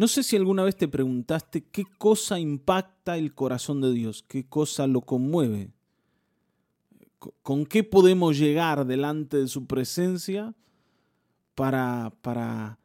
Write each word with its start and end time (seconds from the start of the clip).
No 0.00 0.08
sé 0.08 0.22
si 0.22 0.34
alguna 0.34 0.62
vez 0.62 0.76
te 0.76 0.88
preguntaste 0.88 1.62
qué 1.62 1.84
cosa 1.98 2.40
impacta 2.40 3.18
el 3.18 3.34
corazón 3.34 3.82
de 3.82 3.92
Dios, 3.92 4.24
qué 4.26 4.46
cosa 4.46 4.86
lo 4.86 5.02
conmueve, 5.02 5.72
con 7.42 7.66
qué 7.66 7.84
podemos 7.84 8.38
llegar 8.38 8.86
delante 8.86 9.36
de 9.36 9.46
su 9.46 9.66
presencia 9.66 10.54
para, 11.54 12.14
para 12.22 12.78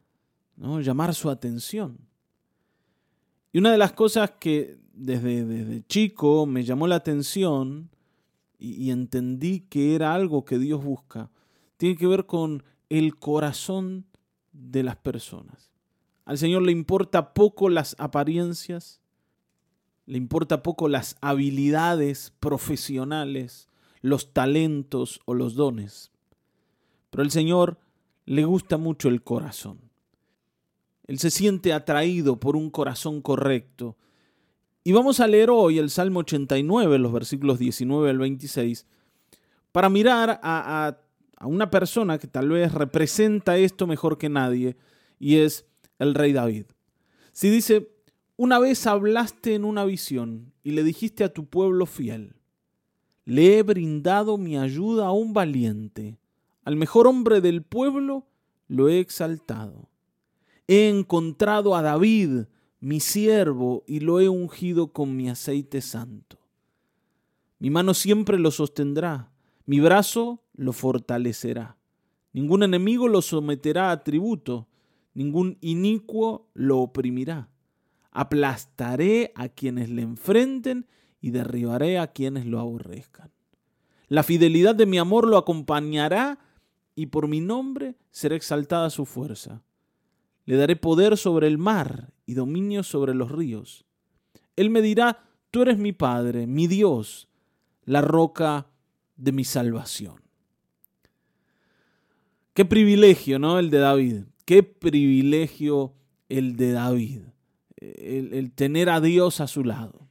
¿no? 0.56 0.82
llamar 0.82 1.14
su 1.14 1.30
atención. 1.30 1.96
Y 3.50 3.60
una 3.60 3.72
de 3.72 3.78
las 3.78 3.94
cosas 3.94 4.32
que 4.32 4.76
desde, 4.92 5.46
desde 5.46 5.86
chico 5.86 6.44
me 6.44 6.64
llamó 6.64 6.86
la 6.86 6.96
atención 6.96 7.88
y, 8.58 8.74
y 8.74 8.90
entendí 8.90 9.60
que 9.60 9.94
era 9.94 10.12
algo 10.12 10.44
que 10.44 10.58
Dios 10.58 10.84
busca, 10.84 11.30
tiene 11.78 11.96
que 11.96 12.08
ver 12.08 12.26
con 12.26 12.62
el 12.90 13.16
corazón 13.16 14.04
de 14.52 14.82
las 14.82 14.96
personas. 14.96 15.75
Al 16.26 16.38
Señor 16.38 16.62
le 16.62 16.72
importa 16.72 17.32
poco 17.32 17.68
las 17.68 17.94
apariencias, 17.98 19.00
le 20.06 20.18
importa 20.18 20.62
poco 20.62 20.88
las 20.88 21.16
habilidades 21.20 22.32
profesionales, 22.40 23.68
los 24.02 24.32
talentos 24.32 25.20
o 25.24 25.34
los 25.34 25.54
dones. 25.54 26.10
Pero 27.10 27.22
al 27.22 27.30
Señor 27.30 27.78
le 28.24 28.44
gusta 28.44 28.76
mucho 28.76 29.08
el 29.08 29.22
corazón. 29.22 29.78
Él 31.06 31.20
se 31.20 31.30
siente 31.30 31.72
atraído 31.72 32.40
por 32.40 32.56
un 32.56 32.70
corazón 32.70 33.22
correcto. 33.22 33.96
Y 34.82 34.90
vamos 34.90 35.20
a 35.20 35.28
leer 35.28 35.50
hoy 35.50 35.78
el 35.78 35.90
Salmo 35.90 36.20
89, 36.20 36.98
los 36.98 37.12
versículos 37.12 37.60
19 37.60 38.10
al 38.10 38.18
26, 38.18 38.84
para 39.70 39.88
mirar 39.88 40.40
a, 40.42 40.88
a, 40.88 40.98
a 41.36 41.46
una 41.46 41.70
persona 41.70 42.18
que 42.18 42.26
tal 42.26 42.48
vez 42.48 42.72
representa 42.72 43.56
esto 43.58 43.86
mejor 43.86 44.18
que 44.18 44.28
nadie, 44.28 44.76
y 45.20 45.36
es 45.36 45.66
el 45.98 46.14
rey 46.14 46.32
David. 46.32 46.66
Si 47.32 47.50
dice, 47.50 47.90
una 48.36 48.58
vez 48.58 48.86
hablaste 48.86 49.54
en 49.54 49.64
una 49.64 49.84
visión 49.84 50.52
y 50.62 50.72
le 50.72 50.82
dijiste 50.82 51.24
a 51.24 51.32
tu 51.32 51.46
pueblo 51.46 51.86
fiel, 51.86 52.36
le 53.24 53.58
he 53.58 53.62
brindado 53.62 54.38
mi 54.38 54.56
ayuda 54.56 55.06
a 55.06 55.12
un 55.12 55.32
valiente, 55.32 56.18
al 56.64 56.76
mejor 56.76 57.06
hombre 57.06 57.40
del 57.40 57.62
pueblo 57.62 58.26
lo 58.68 58.88
he 58.88 59.00
exaltado. 59.00 59.88
He 60.68 60.88
encontrado 60.88 61.76
a 61.76 61.82
David, 61.82 62.46
mi 62.80 63.00
siervo, 63.00 63.84
y 63.86 64.00
lo 64.00 64.20
he 64.20 64.28
ungido 64.28 64.92
con 64.92 65.16
mi 65.16 65.28
aceite 65.28 65.80
santo. 65.80 66.38
Mi 67.58 67.70
mano 67.70 67.94
siempre 67.94 68.38
lo 68.38 68.50
sostendrá, 68.50 69.30
mi 69.64 69.80
brazo 69.80 70.42
lo 70.54 70.72
fortalecerá. 70.72 71.76
Ningún 72.32 72.62
enemigo 72.62 73.08
lo 73.08 73.22
someterá 73.22 73.90
a 73.90 74.04
tributo 74.04 74.68
ningún 75.16 75.56
inicuo 75.62 76.50
lo 76.52 76.78
oprimirá. 76.78 77.48
Aplastaré 78.10 79.32
a 79.34 79.48
quienes 79.48 79.88
le 79.88 80.02
enfrenten 80.02 80.86
y 81.22 81.30
derribaré 81.30 81.98
a 81.98 82.08
quienes 82.08 82.44
lo 82.44 82.60
aborrezcan. 82.60 83.32
La 84.08 84.22
fidelidad 84.22 84.74
de 84.74 84.84
mi 84.84 84.98
amor 84.98 85.26
lo 85.26 85.38
acompañará 85.38 86.38
y 86.94 87.06
por 87.06 87.28
mi 87.28 87.40
nombre 87.40 87.96
será 88.10 88.36
exaltada 88.36 88.90
su 88.90 89.06
fuerza. 89.06 89.62
Le 90.44 90.56
daré 90.56 90.76
poder 90.76 91.16
sobre 91.16 91.46
el 91.46 91.56
mar 91.56 92.12
y 92.26 92.34
dominio 92.34 92.82
sobre 92.82 93.14
los 93.14 93.32
ríos. 93.32 93.86
Él 94.54 94.68
me 94.68 94.82
dirá, 94.82 95.24
tú 95.50 95.62
eres 95.62 95.78
mi 95.78 95.92
Padre, 95.92 96.46
mi 96.46 96.66
Dios, 96.66 97.28
la 97.84 98.02
roca 98.02 98.66
de 99.16 99.32
mi 99.32 99.44
salvación. 99.44 100.20
Qué 102.52 102.66
privilegio, 102.66 103.38
¿no? 103.38 103.58
El 103.58 103.70
de 103.70 103.78
David. 103.78 104.24
Qué 104.46 104.62
privilegio 104.62 105.94
el 106.28 106.54
de 106.56 106.70
David, 106.70 107.22
el, 107.78 108.52
tener 108.52 108.88
a 108.88 109.00
Dios 109.00 109.40
a 109.40 109.48
su 109.48 109.64
lado, 109.64 110.08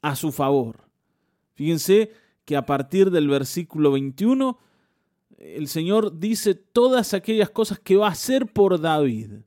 a 0.00 0.16
su 0.16 0.32
favor. 0.32 0.88
Fíjense 1.52 2.10
que 2.46 2.56
a 2.56 2.64
partir 2.64 3.10
del 3.10 3.28
versículo 3.28 3.92
21, 3.92 4.58
el 5.36 5.68
Señor 5.68 6.18
dice 6.18 6.54
todas 6.54 7.12
aquellas 7.12 7.50
cosas 7.50 7.78
que 7.78 7.96
va 7.96 8.08
a 8.08 8.12
hacer 8.12 8.50
por 8.50 8.80
David. 8.80 9.40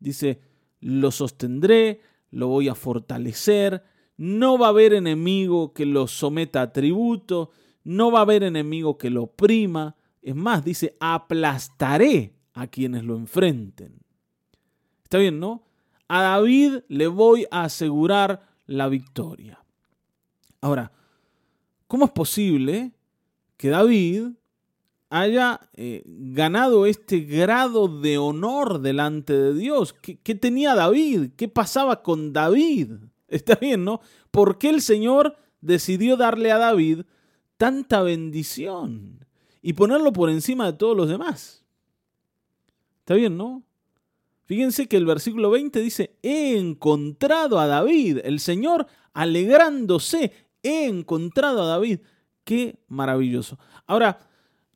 Dice, 0.00 0.40
lo 0.80 1.12
sostendré, 1.12 2.00
lo 2.32 2.48
voy 2.48 2.66
a 2.66 2.74
fortalecer, 2.74 3.84
no 4.16 4.58
va 4.58 4.66
a 4.66 4.70
haber 4.70 4.94
enemigo 4.94 5.72
que 5.72 5.86
lo 5.86 6.08
someta 6.08 6.60
a 6.60 6.72
tributo, 6.72 7.52
no 7.84 8.10
va 8.10 8.18
a 8.18 8.22
haber 8.22 8.42
enemigo 8.42 8.98
que 8.98 9.10
lo 9.10 9.22
oprima. 9.22 9.94
Es 10.22 10.34
más, 10.34 10.64
dice, 10.64 10.96
aplastaré 10.98 12.33
a 12.54 12.68
quienes 12.68 13.04
lo 13.04 13.16
enfrenten. 13.16 14.00
Está 15.02 15.18
bien, 15.18 15.38
¿no? 15.38 15.62
A 16.08 16.22
David 16.22 16.78
le 16.88 17.08
voy 17.08 17.46
a 17.50 17.64
asegurar 17.64 18.46
la 18.66 18.88
victoria. 18.88 19.62
Ahora, 20.60 20.92
¿cómo 21.86 22.06
es 22.06 22.10
posible 22.12 22.92
que 23.56 23.68
David 23.68 24.28
haya 25.10 25.60
eh, 25.74 26.02
ganado 26.06 26.86
este 26.86 27.20
grado 27.20 27.88
de 28.00 28.18
honor 28.18 28.80
delante 28.80 29.32
de 29.32 29.54
Dios? 29.54 29.92
¿Qué, 29.92 30.18
¿Qué, 30.18 30.34
tenía 30.34 30.74
David? 30.74 31.32
¿Qué 31.36 31.48
pasaba 31.48 32.02
con 32.02 32.32
David? 32.32 32.92
Está 33.28 33.56
bien, 33.56 33.84
¿no? 33.84 34.00
¿Por 34.30 34.58
qué 34.58 34.70
el 34.70 34.80
Señor 34.80 35.36
decidió 35.60 36.16
darle 36.16 36.52
a 36.52 36.58
David 36.58 37.02
tanta 37.56 38.02
bendición 38.02 39.24
y 39.62 39.72
ponerlo 39.72 40.12
por 40.12 40.30
encima 40.30 40.66
de 40.66 40.78
todos 40.78 40.96
los 40.96 41.08
demás? 41.08 41.63
Está 43.04 43.12
bien, 43.12 43.36
¿no? 43.36 43.62
Fíjense 44.46 44.88
que 44.88 44.96
el 44.96 45.04
versículo 45.04 45.50
20 45.50 45.78
dice, 45.82 46.16
he 46.22 46.56
encontrado 46.56 47.60
a 47.60 47.66
David, 47.66 48.20
el 48.24 48.40
Señor 48.40 48.86
alegrándose, 49.12 50.32
he 50.62 50.86
encontrado 50.86 51.62
a 51.62 51.66
David. 51.66 52.00
Qué 52.44 52.78
maravilloso. 52.88 53.58
Ahora, 53.86 54.18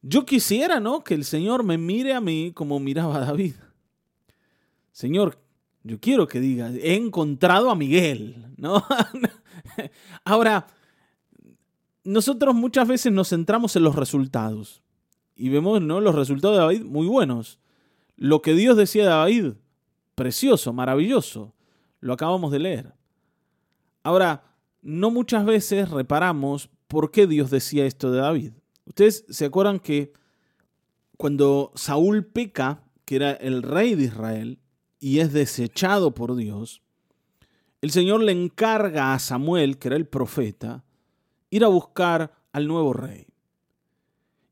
yo 0.02 0.26
quisiera, 0.26 0.78
¿no? 0.78 1.02
Que 1.02 1.14
el 1.14 1.24
Señor 1.24 1.64
me 1.64 1.78
mire 1.78 2.12
a 2.12 2.20
mí 2.20 2.52
como 2.54 2.78
miraba 2.78 3.16
a 3.16 3.24
David. 3.24 3.54
Señor, 4.92 5.38
yo 5.82 5.98
quiero 5.98 6.28
que 6.28 6.38
diga, 6.38 6.70
he 6.70 6.96
encontrado 6.96 7.70
a 7.70 7.74
Miguel, 7.74 8.52
¿no? 8.58 8.84
Ahora, 10.24 10.66
nosotros 12.04 12.54
muchas 12.54 12.86
veces 12.86 13.10
nos 13.10 13.30
centramos 13.30 13.74
en 13.76 13.84
los 13.84 13.96
resultados 13.96 14.82
y 15.34 15.48
vemos, 15.48 15.80
¿no? 15.80 16.02
Los 16.02 16.14
resultados 16.14 16.58
de 16.58 16.62
David 16.62 16.84
muy 16.84 17.06
buenos. 17.06 17.58
Lo 18.18 18.42
que 18.42 18.52
Dios 18.52 18.76
decía 18.76 19.04
de 19.04 19.10
David, 19.10 19.52
precioso, 20.16 20.72
maravilloso, 20.72 21.54
lo 22.00 22.12
acabamos 22.12 22.50
de 22.50 22.58
leer. 22.58 22.94
Ahora, 24.02 24.56
no 24.82 25.12
muchas 25.12 25.44
veces 25.44 25.90
reparamos 25.90 26.68
por 26.88 27.12
qué 27.12 27.28
Dios 27.28 27.50
decía 27.50 27.86
esto 27.86 28.10
de 28.10 28.18
David. 28.18 28.52
Ustedes 28.86 29.24
se 29.28 29.44
acuerdan 29.44 29.78
que 29.78 30.12
cuando 31.16 31.70
Saúl 31.76 32.26
peca, 32.26 32.82
que 33.04 33.16
era 33.16 33.32
el 33.32 33.62
rey 33.62 33.94
de 33.94 34.04
Israel, 34.04 34.58
y 34.98 35.20
es 35.20 35.32
desechado 35.32 36.12
por 36.12 36.34
Dios, 36.34 36.82
el 37.80 37.92
Señor 37.92 38.22
le 38.22 38.32
encarga 38.32 39.14
a 39.14 39.18
Samuel, 39.20 39.78
que 39.78 39.88
era 39.88 39.96
el 39.96 40.08
profeta, 40.08 40.82
ir 41.50 41.64
a 41.64 41.68
buscar 41.68 42.32
al 42.50 42.66
nuevo 42.66 42.92
rey. 42.92 43.28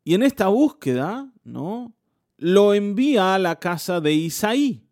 Y 0.05 0.15
en 0.15 0.23
esta 0.23 0.47
búsqueda, 0.47 1.33
¿no? 1.43 1.96
Lo 2.39 2.75
envía 2.75 3.35
a 3.35 3.39
la 3.39 3.59
casa 3.59 4.01
de 4.01 4.13
Isaí. 4.13 4.87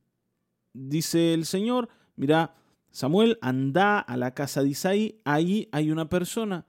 Dice 0.73 1.35
el 1.35 1.47
Señor, 1.47 1.89
mira, 2.17 2.55
Samuel, 2.91 3.39
anda 3.41 3.99
a 3.99 4.17
la 4.17 4.35
casa 4.35 4.63
de 4.63 4.71
Isaí, 4.71 5.21
ahí 5.25 5.69
hay 5.73 5.91
una 5.91 6.09
persona 6.09 6.67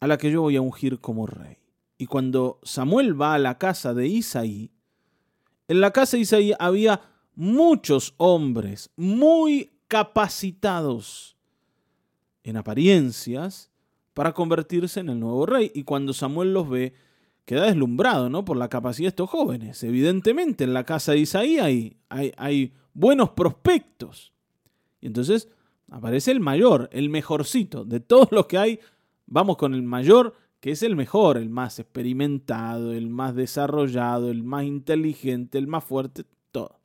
a 0.00 0.06
la 0.06 0.18
que 0.18 0.30
yo 0.30 0.42
voy 0.42 0.56
a 0.56 0.60
ungir 0.60 1.00
como 1.00 1.26
rey. 1.26 1.58
Y 1.96 2.06
cuando 2.06 2.60
Samuel 2.62 3.20
va 3.20 3.34
a 3.34 3.38
la 3.38 3.58
casa 3.58 3.94
de 3.94 4.06
Isaí, 4.08 4.70
en 5.68 5.80
la 5.80 5.92
casa 5.92 6.16
de 6.16 6.22
Isaí 6.22 6.52
había 6.58 7.00
muchos 7.34 8.14
hombres 8.18 8.90
muy 8.96 9.72
capacitados 9.88 11.36
en 12.42 12.56
apariencias 12.56 13.70
para 14.12 14.32
convertirse 14.32 15.00
en 15.00 15.08
el 15.08 15.20
nuevo 15.20 15.46
rey. 15.46 15.72
Y 15.74 15.84
cuando 15.84 16.12
Samuel 16.12 16.52
los 16.52 16.68
ve, 16.68 16.94
queda 17.44 17.66
deslumbrado 17.66 18.30
¿no? 18.30 18.44
por 18.44 18.56
la 18.56 18.68
capacidad 18.68 19.06
de 19.06 19.10
estos 19.10 19.30
jóvenes. 19.30 19.82
Evidentemente, 19.82 20.64
en 20.64 20.74
la 20.74 20.84
casa 20.84 21.12
de 21.12 21.18
Isaí 21.18 21.58
hay, 21.58 21.96
hay, 22.08 22.72
buenos 22.94 23.30
prospectos. 23.30 24.32
Y 25.00 25.08
entonces 25.08 25.48
aparece 25.90 26.30
el 26.30 26.40
mayor, 26.40 26.88
el 26.92 27.10
mejorcito. 27.10 27.84
De 27.84 28.00
todos 28.00 28.28
los 28.30 28.46
que 28.46 28.58
hay, 28.58 28.80
vamos 29.26 29.56
con 29.56 29.74
el 29.74 29.82
mayor, 29.82 30.34
que 30.60 30.70
es 30.70 30.82
el 30.82 30.96
mejor, 30.96 31.36
el 31.36 31.50
más 31.50 31.78
experimentado, 31.78 32.92
el 32.92 33.08
más 33.10 33.34
desarrollado, 33.34 34.30
el 34.30 34.42
más 34.42 34.64
inteligente, 34.64 35.58
el 35.58 35.66
más 35.66 35.84
fuerte, 35.84 36.24
todo. 36.52 36.78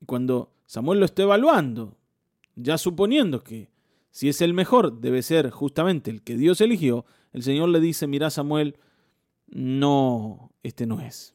Y 0.00 0.06
cuando 0.06 0.52
Samuel 0.66 1.00
lo 1.00 1.06
está 1.06 1.22
evaluando, 1.22 1.96
ya 2.54 2.78
suponiendo 2.78 3.42
que 3.42 3.70
si 4.10 4.28
es 4.28 4.40
el 4.42 4.54
mejor, 4.54 5.00
debe 5.00 5.22
ser 5.22 5.50
justamente 5.50 6.10
el 6.10 6.22
que 6.22 6.36
Dios 6.36 6.60
eligió, 6.60 7.04
el 7.32 7.42
Señor 7.42 7.70
le 7.70 7.80
dice, 7.80 8.06
mira 8.06 8.30
Samuel, 8.30 8.76
no, 9.54 10.52
este 10.62 10.86
no 10.86 11.00
es. 11.00 11.34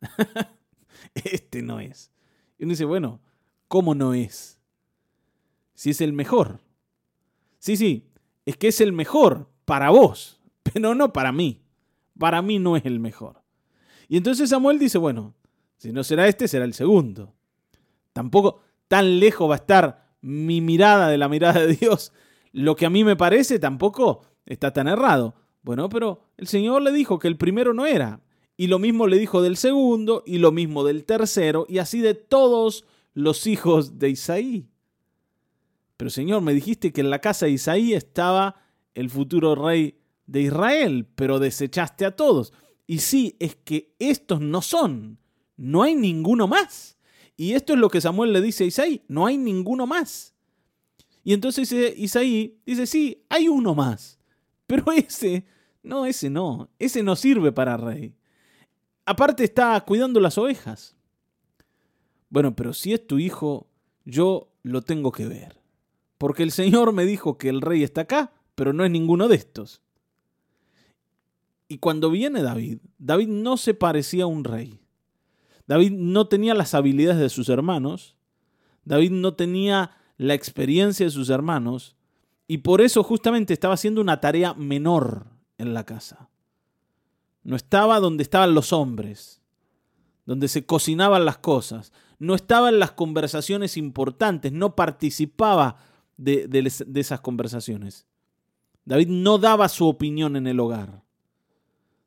este 1.14 1.62
no 1.62 1.80
es. 1.80 2.12
Y 2.58 2.62
uno 2.62 2.70
dice, 2.70 2.84
bueno, 2.84 3.20
¿Cómo 3.74 3.96
no 3.96 4.14
es? 4.14 4.60
Si 5.74 5.90
es 5.90 6.00
el 6.00 6.12
mejor. 6.12 6.60
Sí, 7.58 7.76
sí, 7.76 8.06
es 8.46 8.56
que 8.56 8.68
es 8.68 8.80
el 8.80 8.92
mejor 8.92 9.50
para 9.64 9.90
vos, 9.90 10.40
pero 10.62 10.94
no 10.94 11.12
para 11.12 11.32
mí. 11.32 11.62
Para 12.16 12.40
mí 12.40 12.60
no 12.60 12.76
es 12.76 12.84
el 12.84 13.00
mejor. 13.00 13.42
Y 14.06 14.16
entonces 14.16 14.50
Samuel 14.50 14.78
dice, 14.78 14.98
bueno, 14.98 15.34
si 15.76 15.92
no 15.92 16.04
será 16.04 16.28
este, 16.28 16.46
será 16.46 16.64
el 16.64 16.74
segundo. 16.74 17.34
Tampoco 18.12 18.60
tan 18.86 19.18
lejos 19.18 19.50
va 19.50 19.54
a 19.54 19.58
estar 19.58 20.14
mi 20.20 20.60
mirada 20.60 21.08
de 21.08 21.18
la 21.18 21.28
mirada 21.28 21.66
de 21.66 21.74
Dios. 21.74 22.12
Lo 22.52 22.76
que 22.76 22.86
a 22.86 22.90
mí 22.90 23.02
me 23.02 23.16
parece 23.16 23.58
tampoco 23.58 24.22
está 24.46 24.72
tan 24.72 24.86
errado. 24.86 25.34
Bueno, 25.64 25.88
pero 25.88 26.20
el 26.36 26.46
Señor 26.46 26.82
le 26.82 26.92
dijo 26.92 27.18
que 27.18 27.26
el 27.26 27.36
primero 27.36 27.74
no 27.74 27.86
era. 27.86 28.20
Y 28.56 28.68
lo 28.68 28.78
mismo 28.78 29.08
le 29.08 29.18
dijo 29.18 29.42
del 29.42 29.56
segundo 29.56 30.22
y 30.24 30.38
lo 30.38 30.52
mismo 30.52 30.84
del 30.84 31.04
tercero 31.04 31.66
y 31.68 31.78
así 31.78 32.00
de 32.00 32.14
todos 32.14 32.84
los 33.14 33.48
hijos 33.48 33.98
de 33.98 34.10
Isaí. 34.10 34.68
Pero 35.96 36.10
Señor, 36.10 36.42
me 36.42 36.54
dijiste 36.54 36.92
que 36.92 37.00
en 37.00 37.10
la 37.10 37.20
casa 37.20 37.46
de 37.46 37.52
Isaí 37.52 37.94
estaba 37.94 38.62
el 38.94 39.10
futuro 39.10 39.56
rey 39.56 39.98
de 40.26 40.42
Israel, 40.42 41.08
pero 41.16 41.40
desechaste 41.40 42.04
a 42.04 42.14
todos. 42.14 42.52
Y 42.86 42.98
sí, 42.98 43.36
es 43.40 43.56
que 43.56 43.94
estos 43.98 44.40
no 44.40 44.62
son, 44.62 45.18
no 45.56 45.82
hay 45.82 45.94
ninguno 45.94 46.46
más. 46.46 46.98
Y 47.36 47.54
esto 47.54 47.72
es 47.72 47.78
lo 47.78 47.88
que 47.88 48.00
Samuel 48.00 48.32
le 48.32 48.40
dice 48.40 48.64
a 48.64 48.66
Isaí, 48.66 49.02
no 49.08 49.26
hay 49.26 49.38
ninguno 49.38 49.86
más. 49.86 50.34
Y 51.24 51.32
entonces 51.32 51.72
Isaí 51.96 52.60
dice, 52.66 52.86
sí, 52.86 53.24
hay 53.30 53.48
uno 53.48 53.74
más, 53.74 54.20
pero 54.66 54.92
ese, 54.92 55.46
no, 55.84 56.06
ese 56.06 56.30
no, 56.30 56.70
ese 56.78 57.02
no 57.02 57.14
sirve 57.14 57.52
para 57.52 57.76
rey. 57.76 58.14
Aparte 59.04 59.44
está 59.44 59.78
cuidando 59.82 60.18
las 60.18 60.38
ovejas. 60.38 60.96
Bueno, 62.30 62.56
pero 62.56 62.72
si 62.72 62.94
es 62.94 63.06
tu 63.06 63.18
hijo, 63.18 63.68
yo 64.04 64.48
lo 64.62 64.82
tengo 64.82 65.12
que 65.12 65.28
ver. 65.28 65.60
Porque 66.16 66.42
el 66.42 66.52
Señor 66.52 66.92
me 66.92 67.04
dijo 67.04 67.36
que 67.36 67.50
el 67.50 67.60
rey 67.60 67.82
está 67.82 68.02
acá, 68.02 68.32
pero 68.54 68.72
no 68.72 68.84
es 68.84 68.90
ninguno 68.90 69.28
de 69.28 69.36
estos. 69.36 69.82
Y 71.68 71.78
cuando 71.78 72.10
viene 72.10 72.42
David, 72.42 72.78
David 72.98 73.28
no 73.28 73.58
se 73.58 73.74
parecía 73.74 74.24
a 74.24 74.28
un 74.28 74.44
rey. 74.44 74.80
David 75.66 75.92
no 75.92 76.28
tenía 76.28 76.54
las 76.54 76.74
habilidades 76.74 77.20
de 77.20 77.28
sus 77.28 77.50
hermanos. 77.50 78.16
David 78.84 79.10
no 79.10 79.34
tenía 79.34 79.96
la 80.16 80.34
experiencia 80.34 81.04
de 81.04 81.10
sus 81.10 81.28
hermanos. 81.28 81.94
Y 82.46 82.58
por 82.58 82.80
eso 82.80 83.02
justamente 83.02 83.52
estaba 83.52 83.74
haciendo 83.74 84.00
una 84.00 84.20
tarea 84.20 84.54
menor 84.54 85.33
en 85.66 85.74
la 85.74 85.84
casa. 85.84 86.28
No 87.42 87.56
estaba 87.56 88.00
donde 88.00 88.22
estaban 88.22 88.54
los 88.54 88.72
hombres, 88.72 89.42
donde 90.26 90.48
se 90.48 90.64
cocinaban 90.64 91.24
las 91.24 91.38
cosas. 91.38 91.92
No 92.18 92.34
estaba 92.34 92.68
en 92.68 92.78
las 92.78 92.92
conversaciones 92.92 93.76
importantes, 93.76 94.52
no 94.52 94.76
participaba 94.76 95.76
de, 96.16 96.46
de 96.48 97.00
esas 97.00 97.20
conversaciones. 97.20 98.06
David 98.84 99.08
no 99.08 99.38
daba 99.38 99.68
su 99.68 99.86
opinión 99.86 100.36
en 100.36 100.46
el 100.46 100.60
hogar. 100.60 101.02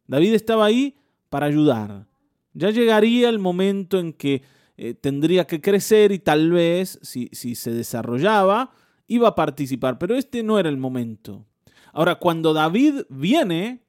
David 0.07 0.33
estaba 0.33 0.65
ahí 0.65 0.98
para 1.30 1.48
ayudar. 1.48 2.07
Ya 2.53 2.71
llegaría 2.71 3.30
el 3.30 3.39
momento 3.39 4.00
en 4.00 4.13
que 4.13 4.44
eh, 4.77 4.94
tendría 4.94 5.45
que 5.45 5.60
crecer 5.60 6.12
y 6.12 6.19
tal 6.19 6.51
vez, 6.51 7.00
si, 7.01 7.30
si 7.31 7.56
se 7.56 7.71
desarrollaba, 7.71 8.71
iba 9.07 9.27
a 9.30 9.36
participar, 9.36 9.98
pero 9.98 10.15
este 10.15 10.44
no 10.44 10.60
era 10.60 10.69
el 10.69 10.77
momento. 10.77 11.45
Ahora, 11.94 12.16
cuando 12.16 12.54
David 12.54 13.04
viene, 13.10 13.84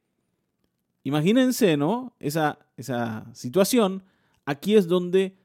imagínense, 1.05 1.77
¿no? 1.77 2.15
Esa, 2.19 2.59
esa 2.77 3.27
situación, 3.35 4.05
aquí 4.45 4.77
es 4.77 4.89
donde 4.89 5.37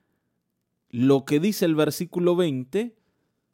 lo 0.89 1.25
que 1.25 1.39
dice 1.39 1.65
el 1.65 1.75
versículo 1.75 2.35
20 2.35 2.95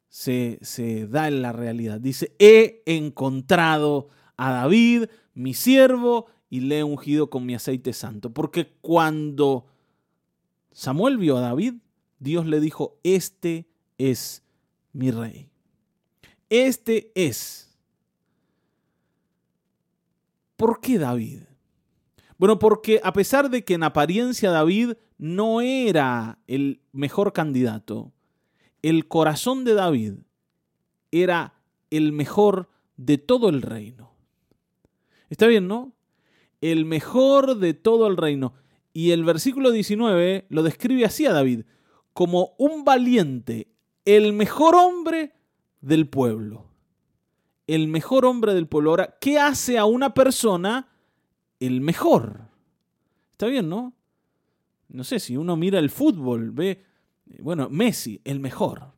se, 0.08 0.58
se, 0.62 1.06
da 1.06 1.28
en 1.28 1.42
la 1.42 1.52
realidad. 1.52 2.00
Dice, 2.00 2.34
he 2.38 2.82
encontrado 2.86 4.08
a 4.36 4.52
David, 4.52 5.06
mi 5.34 5.54
siervo, 5.54 6.26
y 6.50 6.60
le 6.60 6.80
he 6.80 6.84
ungido 6.84 7.30
con 7.30 7.46
mi 7.46 7.54
aceite 7.54 7.92
santo. 7.92 8.34
Porque 8.34 8.74
cuando 8.80 9.66
Samuel 10.72 11.16
vio 11.16 11.36
a 11.36 11.40
David, 11.40 11.74
Dios 12.18 12.44
le 12.46 12.60
dijo, 12.60 12.98
este 13.02 13.68
es 13.98 14.42
mi 14.92 15.10
rey. 15.10 15.48
Este 16.48 17.12
es. 17.14 17.69
¿Por 20.60 20.80
qué 20.80 20.98
David? 20.98 21.40
Bueno, 22.36 22.58
porque 22.58 23.00
a 23.02 23.12
pesar 23.14 23.48
de 23.48 23.64
que 23.64 23.74
en 23.74 23.82
apariencia 23.82 24.50
David 24.50 24.92
no 25.16 25.62
era 25.62 26.38
el 26.46 26.82
mejor 26.92 27.32
candidato, 27.32 28.12
el 28.82 29.08
corazón 29.08 29.64
de 29.64 29.72
David 29.74 30.14
era 31.10 31.54
el 31.90 32.12
mejor 32.12 32.68
de 32.96 33.16
todo 33.16 33.48
el 33.48 33.62
reino. 33.62 34.12
Está 35.30 35.46
bien, 35.46 35.66
¿no? 35.66 35.94
el 36.60 36.84
mejor 36.84 37.56
de 37.56 37.74
todo 37.74 38.06
el 38.06 38.16
reino. 38.16 38.52
Y 38.92 39.12
el 39.12 39.24
versículo 39.24 39.70
19 39.70 40.46
lo 40.48 40.62
describe 40.62 41.04
así 41.04 41.26
a 41.26 41.32
David, 41.32 41.62
como 42.12 42.54
un 42.58 42.84
valiente, 42.84 43.68
el 44.04 44.32
mejor 44.32 44.74
hombre 44.74 45.32
del 45.80 46.08
pueblo. 46.08 46.69
El 47.70 47.86
mejor 47.86 48.24
hombre 48.24 48.52
del 48.52 48.66
pueblo. 48.66 48.90
Ahora, 48.90 49.16
¿qué 49.20 49.38
hace 49.38 49.78
a 49.78 49.84
una 49.84 50.12
persona 50.12 50.88
el 51.60 51.80
mejor? 51.80 52.48
Está 53.30 53.46
bien, 53.46 53.68
¿no? 53.68 53.94
No 54.88 55.04
sé, 55.04 55.20
si 55.20 55.36
uno 55.36 55.54
mira 55.54 55.78
el 55.78 55.88
fútbol, 55.88 56.50
ve, 56.50 56.84
bueno, 57.38 57.68
Messi, 57.70 58.20
el 58.24 58.40
mejor. 58.40 58.92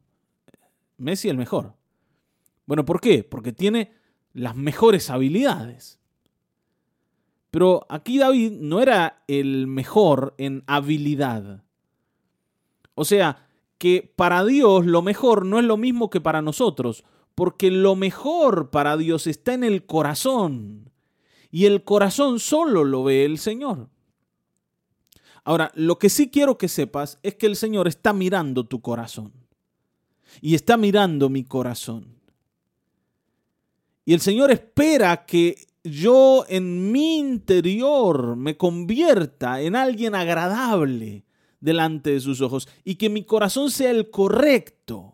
Messi 0.96 1.28
el 1.28 1.36
mejor. 1.36 1.74
Bueno, 2.64 2.86
¿por 2.86 2.98
qué? 3.02 3.24
Porque 3.24 3.52
tiene 3.52 3.92
las 4.32 4.56
mejores 4.56 5.10
habilidades. 5.10 6.00
Pero 7.50 7.84
aquí 7.90 8.16
David 8.16 8.52
no 8.52 8.80
era 8.80 9.22
el 9.28 9.66
mejor 9.66 10.34
en 10.38 10.64
habilidad. 10.66 11.62
O 12.94 13.04
sea, 13.04 13.48
que 13.76 14.10
para 14.16 14.46
Dios 14.46 14.86
lo 14.86 15.02
mejor 15.02 15.44
no 15.44 15.58
es 15.58 15.66
lo 15.66 15.76
mismo 15.76 16.08
que 16.08 16.22
para 16.22 16.40
nosotros, 16.40 17.04
porque 17.34 17.70
lo 17.70 17.96
mejor 17.96 18.70
para 18.70 18.96
Dios 18.96 19.26
está 19.26 19.54
en 19.54 19.64
el 19.64 19.86
corazón. 19.86 20.90
Y 21.50 21.66
el 21.66 21.84
corazón 21.84 22.40
solo 22.40 22.84
lo 22.84 23.04
ve 23.04 23.24
el 23.24 23.38
Señor. 23.38 23.88
Ahora, 25.44 25.72
lo 25.74 25.98
que 25.98 26.08
sí 26.08 26.30
quiero 26.30 26.56
que 26.56 26.68
sepas 26.68 27.18
es 27.22 27.34
que 27.34 27.46
el 27.46 27.56
Señor 27.56 27.88
está 27.88 28.12
mirando 28.12 28.64
tu 28.64 28.80
corazón. 28.80 29.32
Y 30.40 30.54
está 30.54 30.76
mirando 30.76 31.28
mi 31.28 31.44
corazón. 31.44 32.20
Y 34.04 34.14
el 34.14 34.20
Señor 34.20 34.50
espera 34.50 35.26
que 35.26 35.66
yo 35.84 36.44
en 36.48 36.92
mi 36.92 37.18
interior 37.18 38.36
me 38.36 38.56
convierta 38.56 39.60
en 39.60 39.76
alguien 39.76 40.14
agradable 40.14 41.24
delante 41.60 42.10
de 42.10 42.20
sus 42.20 42.40
ojos 42.40 42.68
y 42.84 42.96
que 42.96 43.08
mi 43.08 43.24
corazón 43.24 43.70
sea 43.70 43.90
el 43.90 44.10
correcto. 44.10 45.11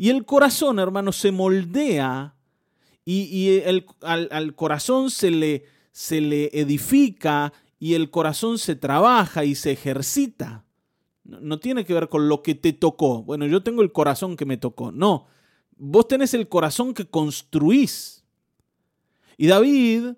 Y 0.00 0.08
el 0.08 0.24
corazón, 0.24 0.78
hermano, 0.78 1.12
se 1.12 1.30
moldea 1.30 2.34
y, 3.04 3.60
al, 4.00 4.54
corazón 4.54 5.10
se 5.10 5.30
le, 5.30 5.66
se 5.92 6.22
le 6.22 6.48
edifica 6.58 7.52
y 7.78 7.92
el 7.92 8.10
corazón 8.10 8.56
se 8.56 8.76
trabaja 8.76 9.44
y 9.44 9.54
se 9.54 9.72
ejercita. 9.72 10.64
No, 11.22 11.38
no 11.40 11.60
tiene 11.60 11.84
que 11.84 11.92
ver 11.92 12.08
con 12.08 12.30
lo 12.30 12.40
que 12.42 12.54
te 12.54 12.72
tocó. 12.72 13.22
Bueno, 13.24 13.44
yo 13.44 13.62
tengo 13.62 13.82
el 13.82 13.92
corazón 13.92 14.38
que 14.38 14.46
me 14.46 14.56
tocó. 14.56 14.90
No, 14.90 15.26
vos 15.76 16.08
tenés 16.08 16.32
el 16.32 16.48
corazón 16.48 16.94
que 16.94 17.04
construís 17.04 18.24
y 19.36 19.48
David 19.48 20.14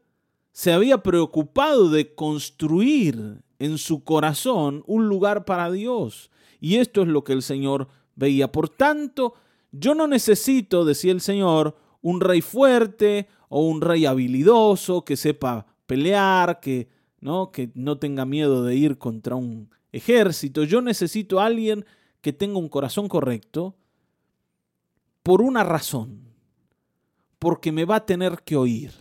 se 0.53 0.73
había 0.73 1.03
preocupado 1.03 1.91
de 1.91 2.15
construir 2.15 3.43
en 3.59 3.79
su 3.79 4.05
corazón 4.05 4.85
un 4.87 5.09
lugar 5.09 5.45
para 5.45 5.73
Dios. 5.73 6.31
Y 6.61 6.77
esto 6.77 7.03
es 7.03 7.09
lo 7.09 7.25
que 7.25 7.33
el 7.33 7.43
Señor 7.43 7.89
veía. 8.15 8.53
Por 8.53 8.69
tanto, 8.69 9.35
yo 9.73 9.95
no 9.95 10.07
necesito, 10.07 10.85
decía 10.85 11.13
el 11.13 11.21
Señor, 11.21 11.77
un 12.01 12.21
rey 12.21 12.41
fuerte 12.41 13.29
o 13.49 13.67
un 13.67 13.81
rey 13.81 14.07
habilidoso 14.07 15.05
que 15.05 15.17
sepa 15.17 15.67
pelear, 15.87 16.61
que 16.61 16.89
no, 17.21 17.51
que 17.51 17.71
no 17.75 17.99
tenga 17.99 18.25
miedo 18.25 18.65
de 18.65 18.75
ir 18.77 18.99
contra 18.99 19.37
un 19.37 19.71
ejército. 19.91 20.65
Yo 20.65 20.81
necesito 20.81 21.41
a 21.41 21.47
alguien 21.47 21.85
que 22.21 22.33
tenga 22.33 22.59
un 22.59 22.69
corazón 22.69 23.09
correcto 23.09 23.77
por 25.23 25.43
una 25.43 25.65
razón, 25.65 26.35
porque 27.39 27.73
me 27.73 27.85
va 27.85 27.97
a 27.97 28.07
tener 28.07 28.43
que 28.45 28.57
oír 28.57 28.93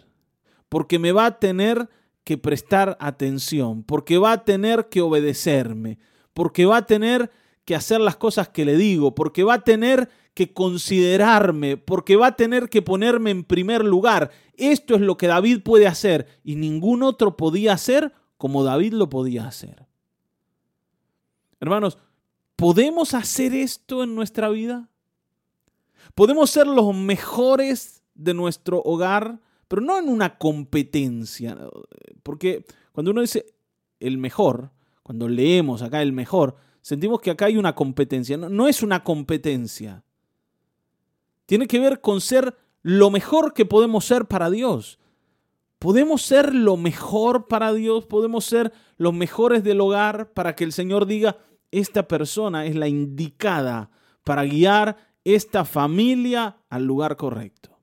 porque 0.71 0.99
me 0.99 1.11
va 1.11 1.25
a 1.25 1.37
tener 1.37 1.89
que 2.23 2.37
prestar 2.37 2.95
atención, 3.01 3.83
porque 3.83 4.17
va 4.17 4.31
a 4.31 4.45
tener 4.45 4.87
que 4.87 5.01
obedecerme, 5.01 5.99
porque 6.33 6.65
va 6.65 6.77
a 6.77 6.85
tener 6.85 7.29
que 7.65 7.75
hacer 7.75 7.99
las 7.99 8.15
cosas 8.15 8.47
que 8.47 8.63
le 8.63 8.77
digo, 8.77 9.13
porque 9.13 9.43
va 9.43 9.55
a 9.55 9.63
tener 9.65 10.07
que 10.33 10.53
considerarme, 10.53 11.77
porque 11.77 12.15
va 12.15 12.27
a 12.27 12.35
tener 12.35 12.69
que 12.69 12.81
ponerme 12.81 13.31
en 13.31 13.43
primer 13.43 13.83
lugar. 13.83 14.31
Esto 14.55 14.95
es 14.95 15.01
lo 15.01 15.17
que 15.17 15.27
David 15.27 15.61
puede 15.63 15.87
hacer 15.87 16.27
y 16.43 16.55
ningún 16.55 17.03
otro 17.03 17.35
podía 17.35 17.73
hacer 17.73 18.13
como 18.37 18.63
David 18.63 18.93
lo 18.93 19.09
podía 19.09 19.47
hacer. 19.47 19.85
Hermanos, 21.59 21.97
¿Podemos 22.61 23.15
hacer 23.15 23.55
esto 23.55 24.03
en 24.03 24.13
nuestra 24.13 24.47
vida? 24.49 24.87
¿Podemos 26.13 26.51
ser 26.51 26.67
los 26.67 26.95
mejores 26.95 28.03
de 28.13 28.35
nuestro 28.35 28.83
hogar, 28.83 29.39
pero 29.67 29.81
no 29.81 29.97
en 29.97 30.07
una 30.07 30.37
competencia? 30.37 31.57
Porque 32.21 32.63
cuando 32.91 33.09
uno 33.09 33.21
dice 33.21 33.55
el 33.99 34.19
mejor, 34.19 34.69
cuando 35.01 35.27
leemos 35.27 35.81
acá 35.81 36.03
el 36.03 36.13
mejor, 36.13 36.55
sentimos 36.83 37.19
que 37.19 37.31
acá 37.31 37.45
hay 37.45 37.57
una 37.57 37.73
competencia. 37.73 38.37
No, 38.37 38.67
es 38.67 38.83
una 38.83 39.03
competencia. 39.03 40.03
Tiene 41.51 41.67
que 41.67 41.81
ver 41.81 41.99
con 41.99 42.21
ser 42.21 42.55
lo 42.81 43.11
mejor 43.11 43.53
que 43.53 43.65
podemos 43.65 44.05
ser 44.05 44.25
para 44.25 44.49
Dios. 44.49 44.99
Podemos 45.79 46.21
ser 46.21 46.55
lo 46.55 46.77
mejor 46.77 47.49
para 47.49 47.73
Dios, 47.73 48.05
podemos 48.05 48.45
ser 48.45 48.71
los 48.95 49.13
mejores 49.13 49.61
del 49.61 49.81
hogar 49.81 50.31
para 50.31 50.55
que 50.55 50.63
el 50.63 50.71
Señor 50.71 51.07
diga, 51.07 51.39
esta 51.69 52.07
persona 52.07 52.65
es 52.67 52.77
la 52.77 52.87
indicada 52.87 53.91
para 54.23 54.45
guiar 54.45 54.95
esta 55.25 55.65
familia 55.65 56.55
al 56.69 56.85
lugar 56.85 57.17
correcto. 57.17 57.77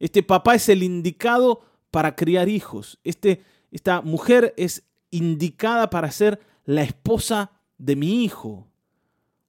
Este 0.00 0.24
papá 0.24 0.56
es 0.56 0.68
el 0.68 0.82
indicado 0.82 1.60
para 1.92 2.16
criar 2.16 2.48
hijos. 2.48 2.98
Este, 3.04 3.44
esta 3.70 4.00
mujer 4.00 4.52
es 4.56 4.82
indicada 5.12 5.90
para 5.90 6.10
ser 6.10 6.40
la 6.64 6.82
esposa 6.82 7.52
de 7.78 7.94
mi 7.94 8.24
hijo. 8.24 8.66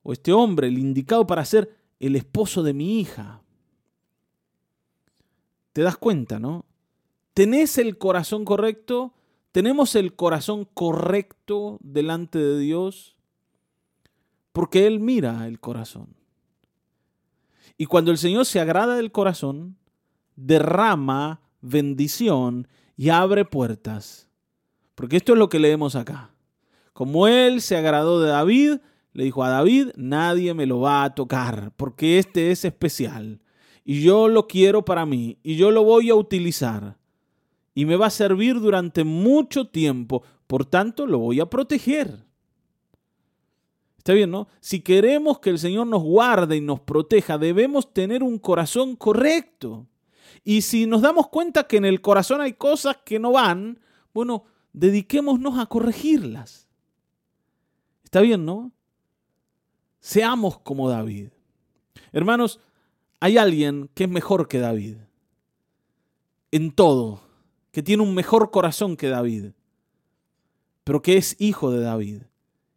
O 0.03 0.13
este 0.13 0.31
hombre, 0.31 0.67
el 0.67 0.77
indicado 0.77 1.25
para 1.25 1.43
ser 1.43 1.84
el 1.99 2.15
esposo 2.15 2.63
de 2.63 2.73
mi 2.73 2.99
hija. 2.99 3.41
¿Te 5.73 5.81
das 5.81 5.97
cuenta, 5.97 6.39
no? 6.39 6.65
¿Tenés 7.33 7.77
el 7.77 7.97
corazón 7.97 8.45
correcto? 8.45 9.13
¿Tenemos 9.51 9.95
el 9.95 10.15
corazón 10.15 10.67
correcto 10.73 11.77
delante 11.81 12.39
de 12.39 12.59
Dios? 12.59 13.15
Porque 14.51 14.87
Él 14.87 14.99
mira 14.99 15.47
el 15.47 15.59
corazón. 15.59 16.15
Y 17.77 17.87
cuando 17.87 18.11
el 18.11 18.17
Señor 18.17 18.45
se 18.45 18.59
agrada 18.59 18.95
del 18.95 19.11
corazón, 19.11 19.77
derrama 20.35 21.41
bendición 21.61 22.67
y 22.95 23.09
abre 23.09 23.43
puertas. 23.43 24.29
Porque 24.95 25.17
esto 25.17 25.33
es 25.33 25.39
lo 25.39 25.49
que 25.49 25.59
leemos 25.59 25.95
acá. 25.95 26.31
Como 26.93 27.27
Él 27.27 27.61
se 27.61 27.75
agradó 27.75 28.21
de 28.21 28.29
David, 28.29 28.77
le 29.15 29.23
dijo 29.23 29.45
a 29.45 29.49
David, 29.49 29.91
nadie 29.95 30.53
me 30.53 30.65
lo 30.65 30.81
va 30.81 31.05
a 31.05 31.15
tocar, 31.15 31.71
porque 31.77 32.19
este 32.19 32.51
es 32.51 32.65
especial. 32.65 33.39
Y 33.85 34.01
yo 34.01 34.27
lo 34.27 34.45
quiero 34.45 34.83
para 34.83 35.05
mí, 35.05 35.37
y 35.41 35.55
yo 35.55 35.71
lo 35.71 35.85
voy 35.85 36.09
a 36.09 36.15
utilizar. 36.15 36.97
Y 37.73 37.85
me 37.85 37.95
va 37.95 38.07
a 38.07 38.09
servir 38.09 38.59
durante 38.59 39.05
mucho 39.05 39.69
tiempo. 39.69 40.21
Por 40.47 40.65
tanto, 40.65 41.07
lo 41.07 41.19
voy 41.19 41.39
a 41.39 41.49
proteger. 41.49 42.25
Está 43.97 44.11
bien, 44.11 44.31
¿no? 44.31 44.49
Si 44.59 44.81
queremos 44.81 45.39
que 45.39 45.49
el 45.49 45.59
Señor 45.59 45.87
nos 45.87 46.03
guarde 46.03 46.57
y 46.57 46.61
nos 46.61 46.81
proteja, 46.81 47.37
debemos 47.37 47.93
tener 47.93 48.21
un 48.21 48.37
corazón 48.37 48.97
correcto. 48.97 49.87
Y 50.43 50.63
si 50.63 50.87
nos 50.87 51.01
damos 51.01 51.29
cuenta 51.29 51.67
que 51.67 51.77
en 51.77 51.85
el 51.85 52.01
corazón 52.01 52.41
hay 52.41 52.51
cosas 52.51 52.97
que 53.05 53.17
no 53.17 53.31
van, 53.31 53.79
bueno, 54.13 54.43
dediquémonos 54.73 55.57
a 55.57 55.67
corregirlas. 55.67 56.67
Está 58.03 58.19
bien, 58.19 58.43
¿no? 58.43 58.73
Seamos 60.05 60.59
como 60.59 60.87
David. 60.87 61.29
Hermanos, 62.11 62.59
hay 63.19 63.39
alguien 63.39 63.89
que 63.95 64.03
es 64.03 64.09
mejor 64.11 64.47
que 64.47 64.59
David. 64.59 64.97
En 66.51 66.71
todo. 66.71 67.21
Que 67.71 67.81
tiene 67.81 68.03
un 68.03 68.13
mejor 68.13 68.51
corazón 68.51 68.97
que 68.97 69.07
David. 69.07 69.53
Pero 70.83 71.01
que 71.01 71.17
es 71.17 71.35
hijo 71.39 71.71
de 71.71 71.81
David. 71.81 72.21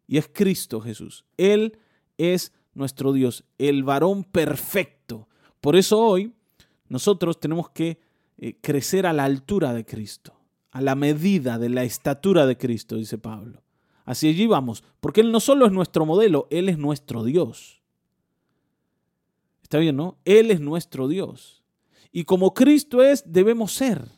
Y 0.07 0.17
es 0.17 0.27
Cristo 0.27 0.81
Jesús. 0.81 1.23
Él 1.37 1.77
es 2.17 2.51
nuestro 2.73 3.13
Dios, 3.13 3.43
el 3.59 3.83
varón 3.83 4.23
perfecto. 4.23 5.27
Por 5.61 5.75
eso 5.75 5.99
hoy 5.99 6.33
nosotros 6.87 7.39
tenemos 7.39 7.69
que 7.69 7.99
eh, 8.39 8.55
crecer 8.59 9.05
a 9.05 9.13
la 9.13 9.25
altura 9.25 9.75
de 9.75 9.85
Cristo, 9.85 10.33
a 10.71 10.81
la 10.81 10.95
medida 10.95 11.59
de 11.59 11.69
la 11.69 11.83
estatura 11.83 12.47
de 12.47 12.57
Cristo, 12.57 12.95
dice 12.95 13.19
Pablo. 13.19 13.61
Así 14.09 14.27
allí 14.27 14.47
vamos, 14.47 14.83
porque 15.01 15.21
Él 15.21 15.31
no 15.31 15.39
solo 15.39 15.67
es 15.67 15.71
nuestro 15.71 16.03
modelo, 16.03 16.47
Él 16.49 16.67
es 16.67 16.79
nuestro 16.79 17.23
Dios. 17.23 17.79
Está 19.61 19.77
bien, 19.77 19.97
¿no? 19.97 20.17
Él 20.25 20.49
es 20.49 20.59
nuestro 20.59 21.07
Dios. 21.07 21.61
Y 22.11 22.23
como 22.23 22.55
Cristo 22.55 23.03
es, 23.03 23.23
debemos 23.31 23.71
ser. 23.71 24.09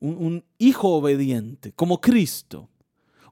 Un, 0.00 0.16
un, 0.16 0.44
hijo 0.56 0.88
obediente, 0.88 1.74
como 1.74 2.00
Cristo. 2.00 2.70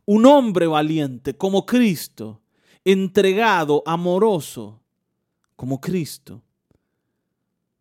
Un 0.04 0.26
hombre 0.26 0.66
valiente, 0.66 1.34
como 1.34 1.64
Cristo. 1.64 2.42
Entregado, 2.84 3.82
amoroso, 3.86 4.82
como 5.56 5.80
Cristo. 5.80 6.42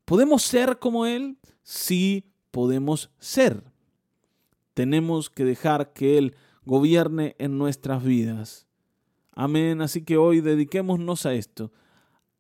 ¿Podemos 0.06 0.44
ser 0.44 0.80
como 0.80 1.06
Él? 1.06 1.38
Sí, 1.62 2.24
podemos 2.52 3.12
ser 3.20 3.69
tenemos 4.80 5.30
que 5.30 5.44
dejar 5.44 5.92
que 5.92 6.18
Él 6.18 6.38
gobierne 6.64 7.36
en 7.38 7.58
nuestras 7.58 8.02
vidas. 8.02 8.66
Amén. 9.34 9.82
Así 9.82 10.06
que 10.06 10.16
hoy 10.16 10.40
dediquémonos 10.40 11.26
a 11.26 11.34
esto, 11.34 11.74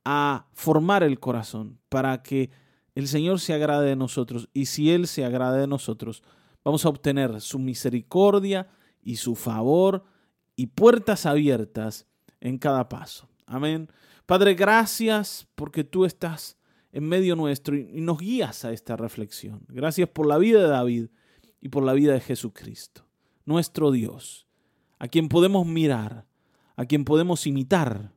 a 0.06 0.48
formar 0.54 1.04
el 1.04 1.20
corazón 1.20 1.82
para 1.90 2.24
que 2.24 2.50
el 2.96 3.10
Señor 3.10 3.42
se 3.42 3.54
agrade 3.54 3.90
de 3.90 3.98
nosotros. 3.98 4.48
Y 4.54 4.68
si 4.68 4.90
Él 4.90 5.08
se 5.08 5.26
agrada 5.26 5.58
de 5.58 5.68
nosotros, 5.68 6.24
vamos 6.64 6.86
a 6.86 6.88
obtener 6.88 7.42
su 7.42 7.60
misericordia 7.60 8.70
y 9.04 9.18
su 9.18 9.36
favor 9.36 10.06
y 10.56 10.68
puertas 10.68 11.26
abiertas 11.26 12.08
en 12.40 12.58
cada 12.58 12.88
paso. 12.88 13.28
Amén. 13.48 13.90
Padre, 14.26 14.54
gracias 14.54 15.46
porque 15.56 15.84
tú 15.84 16.06
estás 16.06 16.58
en 16.94 17.04
medio 17.04 17.36
nuestro 17.36 17.76
y 17.76 18.00
nos 18.00 18.18
guías 18.18 18.64
a 18.64 18.72
esta 18.72 18.96
reflexión. 18.96 19.66
Gracias 19.68 20.08
por 20.08 20.26
la 20.26 20.38
vida 20.38 20.62
de 20.62 20.70
David 20.70 21.08
y 21.62 21.70
por 21.70 21.84
la 21.84 21.94
vida 21.94 22.14
de 22.14 22.22
Jesucristo, 22.22 23.06
nuestro 23.46 23.92
Dios, 23.92 24.48
a 24.98 25.08
quien 25.08 25.30
podemos 25.30 25.66
mirar, 25.66 26.26
a 26.76 26.86
quien 26.86 27.06
podemos 27.06 27.46
imitar, 27.48 28.14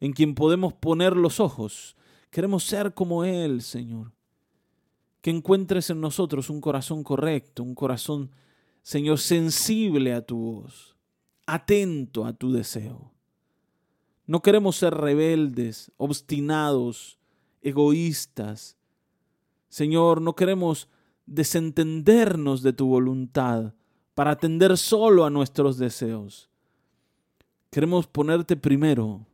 en 0.00 0.12
quien 0.12 0.34
podemos 0.34 0.74
poner 0.74 1.16
los 1.16 1.40
ojos. 1.40 1.96
Queremos 2.30 2.64
ser 2.64 2.94
como 2.94 3.24
Él, 3.24 3.62
Señor. 3.62 4.12
Que 5.22 5.30
encuentres 5.30 5.90
en 5.90 6.00
nosotros 6.00 6.50
un 6.50 6.60
corazón 6.60 7.02
correcto, 7.02 7.62
un 7.62 7.74
corazón, 7.74 8.30
Señor, 8.82 9.18
sensible 9.18 10.12
a 10.12 10.24
tu 10.24 10.36
voz, 10.36 10.96
atento 11.46 12.24
a 12.24 12.32
tu 12.32 12.52
deseo. 12.52 13.12
No 14.26 14.42
queremos 14.42 14.76
ser 14.76 14.94
rebeldes, 14.94 15.92
obstinados, 15.96 17.18
egoístas. 17.62 18.76
Señor, 19.68 20.20
no 20.20 20.34
queremos 20.34 20.88
desentendernos 21.26 22.62
de 22.62 22.72
tu 22.72 22.86
voluntad 22.86 23.74
para 24.14 24.30
atender 24.30 24.78
solo 24.78 25.24
a 25.24 25.30
nuestros 25.30 25.76
deseos. 25.76 26.48
Queremos 27.70 28.06
ponerte 28.06 28.56
primero. 28.56 29.26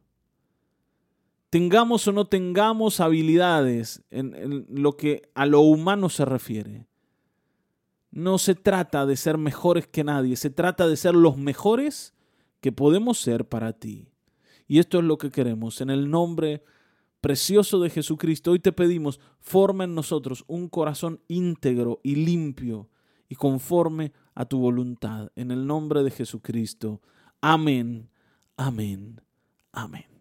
Tengamos 1.51 2.09
o 2.09 2.13
no 2.13 2.25
tengamos 2.25 2.99
habilidades 2.99 4.03
en, 4.11 4.67
lo 4.71 4.97
que 4.97 5.31
a 5.35 5.47
lo 5.47 5.61
humano 5.61 6.09
se 6.09 6.25
refiere. 6.25 6.87
No 8.11 8.39
se 8.39 8.55
trata 8.55 9.07
de 9.07 9.17
ser 9.17 9.39
mejores 9.39 9.87
que 9.87 10.03
nadie, 10.03 10.37
se 10.37 10.51
trata 10.51 10.89
de 10.89 10.97
ser 10.97 11.15
los 11.15 11.37
mejores 11.37 12.15
que 12.61 12.73
podemos 12.73 13.19
ser 13.19 13.49
para 13.49 13.73
ti. 13.75 14.09
Y 14.67 14.79
esto 14.79 14.99
es 14.99 15.05
lo 15.05 15.19
que 15.19 15.31
queremos 15.31 15.81
en 15.81 15.91
el 15.91 16.11
nombre 16.11 16.65
precioso 17.23 17.81
de 17.81 17.89
Jesucristo, 17.89 18.51
hoy 18.51 18.59
te 18.59 18.73
pedimos, 18.73 19.21
forma 19.41 19.85
en 19.85 19.95
nosotros 19.95 20.45
un 20.49 20.69
corazón 20.69 21.21
íntegro 21.29 22.01
y 22.03 22.17
limpio 22.17 22.91
y 23.29 23.37
conforme 23.37 24.13
a 24.35 24.45
tu 24.45 24.59
voluntad. 24.59 25.31
En 25.37 25.51
el 25.51 25.67
nombre 25.67 26.03
de 26.03 26.11
Jesucristo. 26.11 27.01
Amén, 27.41 28.11
amén, 28.57 29.23
amén. 29.73 30.12